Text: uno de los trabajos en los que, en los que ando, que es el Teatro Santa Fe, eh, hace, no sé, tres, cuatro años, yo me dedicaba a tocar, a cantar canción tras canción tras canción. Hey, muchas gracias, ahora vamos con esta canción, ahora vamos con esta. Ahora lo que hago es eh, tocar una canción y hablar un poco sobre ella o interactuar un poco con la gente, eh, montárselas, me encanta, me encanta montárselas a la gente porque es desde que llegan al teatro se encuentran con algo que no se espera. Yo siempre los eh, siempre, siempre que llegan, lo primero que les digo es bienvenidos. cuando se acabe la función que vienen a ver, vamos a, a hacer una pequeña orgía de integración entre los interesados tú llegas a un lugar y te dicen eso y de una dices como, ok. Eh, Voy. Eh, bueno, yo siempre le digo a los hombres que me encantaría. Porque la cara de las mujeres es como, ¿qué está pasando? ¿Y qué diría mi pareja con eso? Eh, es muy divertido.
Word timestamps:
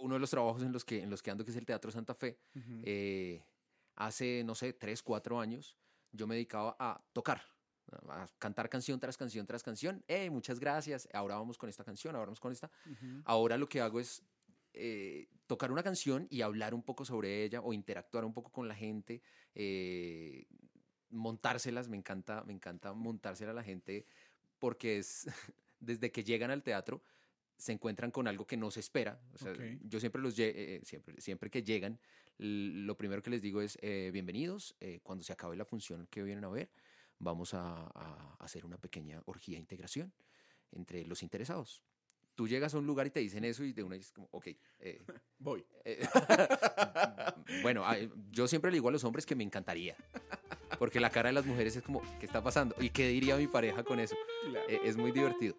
uno 0.00 0.14
de 0.14 0.20
los 0.20 0.30
trabajos 0.30 0.62
en 0.62 0.72
los 0.72 0.84
que, 0.84 1.02
en 1.02 1.10
los 1.10 1.22
que 1.22 1.30
ando, 1.30 1.44
que 1.44 1.50
es 1.50 1.56
el 1.56 1.66
Teatro 1.66 1.90
Santa 1.90 2.14
Fe, 2.14 2.38
eh, 2.84 3.42
hace, 3.96 4.42
no 4.44 4.54
sé, 4.54 4.72
tres, 4.72 5.02
cuatro 5.02 5.40
años, 5.40 5.76
yo 6.12 6.26
me 6.26 6.34
dedicaba 6.34 6.76
a 6.78 7.02
tocar, 7.12 7.42
a 8.08 8.26
cantar 8.38 8.68
canción 8.68 8.98
tras 8.98 9.16
canción 9.16 9.46
tras 9.46 9.62
canción. 9.62 10.02
Hey, 10.08 10.30
muchas 10.30 10.58
gracias, 10.58 11.08
ahora 11.12 11.36
vamos 11.36 11.58
con 11.58 11.68
esta 11.68 11.84
canción, 11.84 12.14
ahora 12.14 12.26
vamos 12.26 12.40
con 12.40 12.52
esta. 12.52 12.70
Ahora 13.24 13.56
lo 13.56 13.68
que 13.68 13.80
hago 13.80 14.00
es 14.00 14.22
eh, 14.72 15.28
tocar 15.46 15.72
una 15.72 15.82
canción 15.82 16.26
y 16.30 16.42
hablar 16.42 16.74
un 16.74 16.82
poco 16.82 17.04
sobre 17.04 17.44
ella 17.44 17.60
o 17.60 17.72
interactuar 17.72 18.24
un 18.24 18.32
poco 18.32 18.50
con 18.50 18.68
la 18.68 18.74
gente, 18.74 19.22
eh, 19.54 20.46
montárselas, 21.10 21.88
me 21.88 21.96
encanta, 21.96 22.44
me 22.44 22.52
encanta 22.52 22.92
montárselas 22.92 23.52
a 23.52 23.54
la 23.56 23.64
gente 23.64 24.06
porque 24.58 24.98
es 24.98 25.26
desde 25.80 26.12
que 26.12 26.22
llegan 26.22 26.50
al 26.50 26.62
teatro 26.62 27.02
se 27.60 27.72
encuentran 27.72 28.10
con 28.10 28.26
algo 28.26 28.46
que 28.46 28.56
no 28.56 28.70
se 28.70 28.80
espera. 28.80 29.20
Yo 29.82 30.00
siempre 30.00 30.20
los 30.20 30.38
eh, 30.38 30.80
siempre, 30.82 31.20
siempre 31.20 31.50
que 31.50 31.62
llegan, 31.62 31.98
lo 32.38 32.96
primero 32.96 33.22
que 33.22 33.30
les 33.30 33.42
digo 33.42 33.60
es 33.60 33.78
bienvenidos. 33.80 34.76
cuando 35.02 35.22
se 35.22 35.32
acabe 35.32 35.56
la 35.56 35.64
función 35.64 36.06
que 36.10 36.22
vienen 36.22 36.44
a 36.44 36.48
ver, 36.48 36.70
vamos 37.18 37.54
a, 37.54 37.90
a 37.94 38.36
hacer 38.40 38.64
una 38.64 38.78
pequeña 38.78 39.22
orgía 39.26 39.56
de 39.56 39.60
integración 39.60 40.12
entre 40.72 41.04
los 41.04 41.22
interesados 41.22 41.82
tú 42.40 42.48
llegas 42.48 42.74
a 42.74 42.78
un 42.78 42.86
lugar 42.86 43.06
y 43.06 43.10
te 43.10 43.20
dicen 43.20 43.44
eso 43.44 43.64
y 43.64 43.74
de 43.74 43.82
una 43.82 43.96
dices 43.96 44.12
como, 44.12 44.26
ok. 44.30 44.46
Eh, 44.78 45.04
Voy. 45.38 45.62
Eh, 45.84 46.00
bueno, 47.62 47.84
yo 48.30 48.48
siempre 48.48 48.70
le 48.70 48.76
digo 48.76 48.88
a 48.88 48.92
los 48.92 49.04
hombres 49.04 49.26
que 49.26 49.34
me 49.34 49.44
encantaría. 49.44 49.94
Porque 50.78 51.00
la 51.00 51.10
cara 51.10 51.28
de 51.28 51.34
las 51.34 51.44
mujeres 51.44 51.76
es 51.76 51.82
como, 51.82 52.00
¿qué 52.18 52.24
está 52.24 52.42
pasando? 52.42 52.74
¿Y 52.80 52.88
qué 52.88 53.08
diría 53.08 53.36
mi 53.36 53.46
pareja 53.46 53.84
con 53.84 54.00
eso? 54.00 54.16
Eh, 54.70 54.80
es 54.84 54.96
muy 54.96 55.12
divertido. 55.12 55.56